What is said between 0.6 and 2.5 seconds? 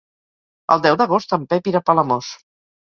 El deu d'agost en Pep irà a Palamós.